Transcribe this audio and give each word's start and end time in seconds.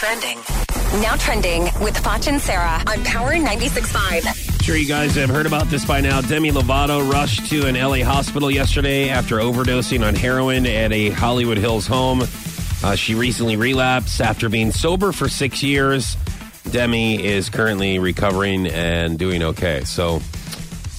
trending. 0.00 0.38
Now 1.02 1.14
trending 1.16 1.64
with 1.84 1.94
Foch 1.98 2.26
and 2.26 2.40
Sarah 2.40 2.82
on 2.86 3.04
Power 3.04 3.32
96.5. 3.34 4.62
Sure, 4.62 4.74
you 4.74 4.86
guys 4.88 5.14
have 5.16 5.28
heard 5.28 5.44
about 5.44 5.66
this 5.66 5.84
by 5.84 6.00
now. 6.00 6.22
Demi 6.22 6.50
Lovato 6.52 7.12
rushed 7.12 7.50
to 7.50 7.66
an 7.66 7.74
LA 7.74 8.02
hospital 8.02 8.50
yesterday 8.50 9.10
after 9.10 9.36
overdosing 9.36 10.02
on 10.02 10.14
heroin 10.14 10.64
at 10.64 10.90
a 10.90 11.10
Hollywood 11.10 11.58
Hills 11.58 11.86
home. 11.86 12.22
Uh, 12.82 12.94
she 12.96 13.14
recently 13.14 13.56
relapsed 13.56 14.22
after 14.22 14.48
being 14.48 14.72
sober 14.72 15.12
for 15.12 15.28
six 15.28 15.62
years. 15.62 16.16
Demi 16.70 17.22
is 17.22 17.50
currently 17.50 17.98
recovering 17.98 18.68
and 18.68 19.18
doing 19.18 19.42
okay. 19.42 19.84
So, 19.84 20.22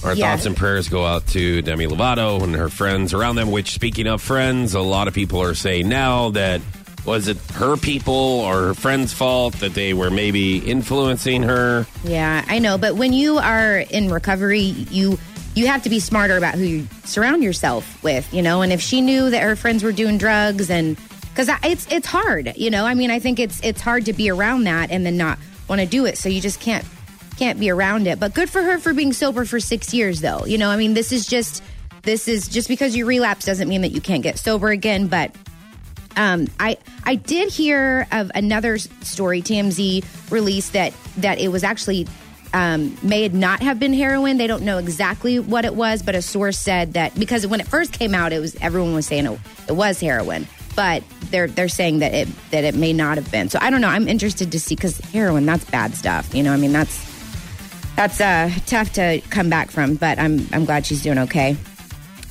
our 0.04 0.14
Yeah. 0.14 0.30
thoughts 0.30 0.46
and 0.46 0.56
prayers 0.56 0.88
go 0.88 1.04
out 1.04 1.26
to 1.28 1.60
Demi 1.62 1.88
Lovato 1.88 2.40
and 2.40 2.54
her 2.54 2.68
friends 2.68 3.12
around 3.12 3.34
them. 3.34 3.50
Which, 3.50 3.72
speaking 3.72 4.06
of 4.06 4.22
friends, 4.22 4.74
a 4.74 4.80
lot 4.80 5.08
of 5.08 5.14
people 5.14 5.42
are 5.42 5.54
saying 5.56 5.88
now 5.88 6.30
that 6.30 6.60
was 7.04 7.28
it 7.28 7.36
her 7.54 7.76
people 7.76 8.14
or 8.14 8.68
her 8.68 8.74
friends' 8.74 9.12
fault 9.12 9.54
that 9.54 9.74
they 9.74 9.94
were 9.94 10.10
maybe 10.10 10.58
influencing 10.58 11.42
her. 11.42 11.86
Yeah, 12.04 12.44
I 12.46 12.58
know, 12.58 12.78
but 12.78 12.96
when 12.96 13.12
you 13.12 13.38
are 13.38 13.78
in 13.78 14.08
recovery, 14.08 14.60
you 14.60 15.18
you 15.54 15.66
have 15.66 15.82
to 15.82 15.90
be 15.90 16.00
smarter 16.00 16.36
about 16.36 16.54
who 16.54 16.64
you 16.64 16.88
surround 17.04 17.42
yourself 17.42 18.02
with, 18.02 18.32
you 18.32 18.42
know. 18.42 18.62
And 18.62 18.72
if 18.72 18.80
she 18.80 19.00
knew 19.00 19.30
that 19.30 19.42
her 19.42 19.56
friends 19.56 19.82
were 19.82 19.92
doing 19.92 20.18
drugs, 20.18 20.70
and 20.70 20.96
because 21.30 21.50
it's 21.64 21.90
it's 21.90 22.06
hard, 22.06 22.52
you 22.56 22.70
know. 22.70 22.86
I 22.86 22.94
mean, 22.94 23.10
I 23.10 23.18
think 23.18 23.38
it's 23.38 23.60
it's 23.62 23.80
hard 23.80 24.06
to 24.06 24.12
be 24.12 24.30
around 24.30 24.64
that 24.64 24.90
and 24.90 25.04
then 25.04 25.16
not 25.16 25.38
want 25.68 25.80
to 25.80 25.86
do 25.86 26.06
it. 26.06 26.18
So 26.18 26.28
you 26.28 26.40
just 26.40 26.60
can't 26.60 26.84
can't 27.36 27.58
be 27.58 27.70
around 27.70 28.06
it. 28.06 28.20
But 28.20 28.34
good 28.34 28.48
for 28.48 28.62
her 28.62 28.78
for 28.78 28.94
being 28.94 29.12
sober 29.12 29.44
for 29.44 29.58
six 29.60 29.92
years, 29.92 30.20
though. 30.20 30.44
You 30.46 30.58
know, 30.58 30.70
I 30.70 30.76
mean, 30.76 30.94
this 30.94 31.12
is 31.12 31.26
just 31.26 31.62
this 32.02 32.28
is 32.28 32.48
just 32.48 32.68
because 32.68 32.96
you 32.96 33.06
relapse 33.06 33.44
doesn't 33.44 33.68
mean 33.68 33.82
that 33.82 33.90
you 33.90 34.00
can't 34.00 34.22
get 34.22 34.38
sober 34.38 34.68
again, 34.68 35.08
but 35.08 35.34
um, 36.16 36.48
I 36.60 36.78
I 37.04 37.14
did 37.16 37.52
hear 37.52 38.06
of 38.12 38.30
another 38.34 38.78
story 38.78 39.42
TMZ 39.42 40.04
released 40.30 40.72
that 40.74 40.92
that 41.18 41.38
it 41.38 41.48
was 41.48 41.64
actually 41.64 42.06
um, 42.54 42.96
may 43.02 43.28
not 43.28 43.62
have 43.62 43.78
been 43.78 43.94
heroin. 43.94 44.36
They 44.36 44.46
don't 44.46 44.62
know 44.62 44.78
exactly 44.78 45.38
what 45.38 45.64
it 45.64 45.74
was, 45.74 46.02
but 46.02 46.14
a 46.14 46.22
source 46.22 46.58
said 46.58 46.94
that 46.94 47.18
because 47.18 47.46
when 47.46 47.60
it 47.60 47.66
first 47.66 47.92
came 47.92 48.14
out, 48.14 48.32
it 48.32 48.40
was 48.40 48.56
everyone 48.56 48.94
was 48.94 49.06
saying 49.06 49.26
it, 49.26 49.40
it 49.68 49.72
was 49.72 50.00
heroin, 50.00 50.46
but 50.76 51.02
they're 51.30 51.48
they're 51.48 51.68
saying 51.68 52.00
that 52.00 52.12
it 52.12 52.28
that 52.50 52.64
it 52.64 52.74
may 52.74 52.92
not 52.92 53.16
have 53.16 53.30
been. 53.30 53.48
So 53.48 53.58
I 53.60 53.70
don't 53.70 53.80
know. 53.80 53.88
I'm 53.88 54.08
interested 54.08 54.52
to 54.52 54.60
see 54.60 54.74
because 54.74 54.98
heroin 54.98 55.46
that's 55.46 55.64
bad 55.64 55.94
stuff. 55.94 56.34
You 56.34 56.42
know, 56.42 56.52
I 56.52 56.56
mean 56.56 56.72
that's 56.72 57.10
that's 57.96 58.20
uh, 58.20 58.50
tough 58.66 58.92
to 58.94 59.20
come 59.30 59.48
back 59.48 59.70
from. 59.70 59.94
But 59.94 60.18
I'm 60.18 60.46
I'm 60.52 60.64
glad 60.64 60.86
she's 60.86 61.02
doing 61.02 61.18
okay. 61.18 61.56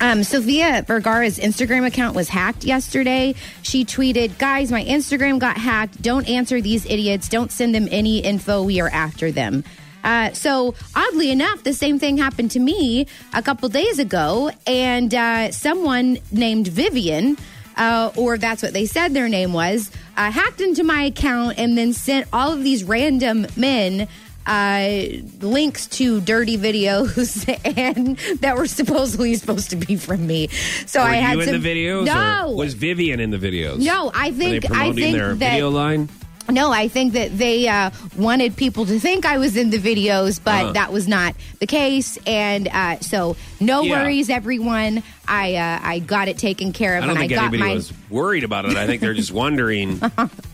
Um, 0.02 0.24
Sofia 0.24 0.82
Vergara's 0.84 1.38
Instagram 1.38 1.86
account 1.86 2.16
was 2.16 2.28
hacked 2.28 2.64
yesterday. 2.64 3.36
She 3.62 3.84
tweeted, 3.84 4.36
Guys, 4.36 4.72
my 4.72 4.84
Instagram 4.84 5.38
got 5.38 5.56
hacked. 5.56 6.02
Don't 6.02 6.28
answer 6.28 6.60
these 6.60 6.84
idiots. 6.86 7.28
Don't 7.28 7.52
send 7.52 7.72
them 7.72 7.86
any 7.88 8.18
info. 8.18 8.64
We 8.64 8.80
are 8.80 8.88
after 8.88 9.30
them. 9.30 9.62
Uh, 10.02 10.32
so, 10.32 10.74
oddly 10.96 11.30
enough, 11.30 11.62
the 11.62 11.72
same 11.72 12.00
thing 12.00 12.16
happened 12.16 12.50
to 12.50 12.58
me 12.58 13.06
a 13.32 13.42
couple 13.42 13.68
days 13.68 14.00
ago, 14.00 14.50
and 14.66 15.14
uh, 15.14 15.52
someone 15.52 16.18
named 16.32 16.66
Vivian, 16.66 17.36
uh, 17.76 18.10
or 18.16 18.36
that's 18.38 18.60
what 18.60 18.72
they 18.72 18.86
said 18.86 19.14
their 19.14 19.28
name 19.28 19.52
was, 19.52 19.92
uh, 20.16 20.30
hacked 20.30 20.60
into 20.60 20.84
my 20.84 21.02
account 21.04 21.58
and 21.58 21.76
then 21.76 21.92
sent 21.92 22.28
all 22.32 22.52
of 22.52 22.62
these 22.62 22.84
random 22.84 23.46
men 23.56 24.08
uh, 24.46 24.98
links 25.40 25.86
to 25.86 26.20
dirty 26.20 26.58
videos 26.58 27.46
and 27.76 28.16
that 28.40 28.56
were 28.56 28.66
supposedly 28.66 29.34
supposed 29.36 29.70
to 29.70 29.76
be 29.76 29.96
from 29.96 30.26
me. 30.26 30.48
So 30.86 31.00
Were 31.00 31.06
I 31.06 31.14
had 31.14 31.34
you 31.34 31.42
in 31.42 31.60
the 31.60 31.68
videos? 31.68 32.06
No, 32.06 32.50
was 32.56 32.74
Vivian 32.74 33.20
in 33.20 33.30
the 33.30 33.38
videos? 33.38 33.78
No, 33.78 34.10
I 34.14 34.32
think- 34.32 34.66
they 34.66 34.74
I 34.74 34.92
think 34.92 35.16
their 35.16 35.34
that- 35.34 35.50
video 35.52 35.70
line. 35.70 36.08
No, 36.50 36.72
I 36.72 36.88
think 36.88 37.12
that 37.14 37.36
they 37.38 37.68
uh, 37.68 37.90
wanted 38.16 38.56
people 38.56 38.84
to 38.86 38.98
think 38.98 39.24
I 39.24 39.38
was 39.38 39.56
in 39.56 39.70
the 39.70 39.78
videos, 39.78 40.40
but 40.42 40.66
Uh. 40.66 40.72
that 40.72 40.92
was 40.92 41.06
not 41.08 41.34
the 41.60 41.66
case. 41.66 42.18
And 42.26 42.68
uh, 42.68 42.98
so, 43.00 43.36
no 43.60 43.82
Yeah. 43.82 44.02
worries, 44.02 44.28
everyone. 44.30 45.02
I 45.28 45.54
uh, 45.54 45.78
I 45.82 45.98
got 46.00 46.28
it 46.28 46.38
taken 46.38 46.72
care 46.72 46.96
of, 46.96 47.04
I 47.04 47.06
don't 47.06 47.16
and 47.16 47.20
think 47.20 47.32
I 47.32 47.34
got 47.36 47.44
anybody 47.48 47.70
my. 47.70 47.74
was 47.74 47.92
worried 48.10 48.44
about 48.44 48.64
it. 48.66 48.76
I 48.76 48.86
think 48.86 49.00
they're 49.00 49.14
just 49.14 49.32
wondering 49.44 50.00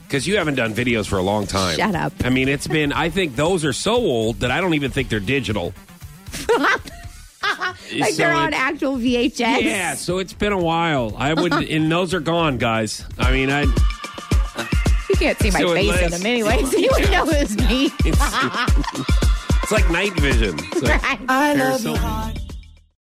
because 0.06 0.26
you 0.26 0.36
haven't 0.36 0.56
done 0.56 0.74
videos 0.74 1.06
for 1.06 1.18
a 1.18 1.22
long 1.22 1.46
time. 1.46 1.76
Shut 1.76 1.94
up. 1.94 2.12
I 2.24 2.30
mean, 2.30 2.48
it's 2.48 2.66
been. 2.66 2.92
I 2.92 3.08
think 3.10 3.34
those 3.36 3.64
are 3.64 3.72
so 3.72 3.94
old 3.96 4.40
that 4.40 4.50
I 4.50 4.60
don't 4.60 4.74
even 4.74 4.90
think 4.90 5.08
they're 5.08 5.20
digital. 5.20 5.72
like 6.58 8.14
they're 8.16 8.32
on 8.32 8.52
actual 8.52 8.96
VHS. 8.96 9.62
Yeah, 9.62 9.94
so 9.94 10.18
it's 10.18 10.32
been 10.32 10.52
a 10.52 10.58
while. 10.58 11.14
I 11.16 11.34
would, 11.34 11.52
and 11.52 11.90
those 11.90 12.12
are 12.14 12.20
gone, 12.20 12.58
guys. 12.58 13.04
I 13.18 13.32
mean, 13.32 13.50
I. 13.50 13.64
You 15.20 15.26
can't 15.26 15.38
see 15.40 15.50
my 15.50 15.58
So 15.60 15.74
face 15.74 15.88
in 15.88 15.94
unless- 16.04 16.18
them 16.18 16.26
anyway, 16.26 16.62
so 16.64 16.76
you 16.78 16.88
would 16.92 17.10
know 17.10 17.28
it 17.28 17.40
was 17.42 17.56
me. 17.56 17.86
It's, 18.04 18.18
it's 19.62 19.72
like 19.72 19.90
night 19.90 20.12
vision. 20.20 20.56
It's 20.58 20.82
like, 20.82 21.02
Right. 21.08 21.18
I 21.28 21.54
love 21.54 21.82
your 21.82 21.96
Hilton. 21.96 22.02
heart. 22.02 22.38